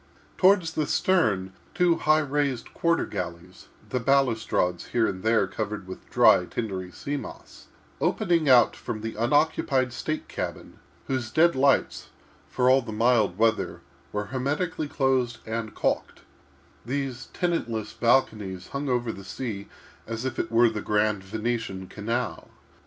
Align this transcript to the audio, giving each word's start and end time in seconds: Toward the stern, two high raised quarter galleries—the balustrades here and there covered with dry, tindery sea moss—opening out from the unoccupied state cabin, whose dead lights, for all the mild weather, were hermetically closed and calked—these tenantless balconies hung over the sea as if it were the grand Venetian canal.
Toward 0.35 0.63
the 0.63 0.87
stern, 0.87 1.53
two 1.75 1.93
high 1.97 2.21
raised 2.25 2.73
quarter 2.73 3.05
galleries—the 3.05 3.99
balustrades 3.99 4.87
here 4.87 5.05
and 5.05 5.21
there 5.21 5.45
covered 5.45 5.85
with 5.87 6.09
dry, 6.09 6.45
tindery 6.45 6.91
sea 6.91 7.17
moss—opening 7.17 8.49
out 8.49 8.75
from 8.75 9.01
the 9.01 9.13
unoccupied 9.13 9.93
state 9.93 10.27
cabin, 10.27 10.79
whose 11.05 11.29
dead 11.29 11.55
lights, 11.55 12.07
for 12.49 12.67
all 12.67 12.81
the 12.81 12.91
mild 12.91 13.37
weather, 13.37 13.81
were 14.11 14.25
hermetically 14.33 14.87
closed 14.87 15.37
and 15.45 15.75
calked—these 15.75 17.27
tenantless 17.31 17.93
balconies 17.93 18.69
hung 18.69 18.89
over 18.89 19.11
the 19.11 19.23
sea 19.23 19.67
as 20.07 20.25
if 20.25 20.39
it 20.39 20.51
were 20.51 20.67
the 20.71 20.81
grand 20.81 21.23
Venetian 21.23 21.85
canal. 21.85 22.49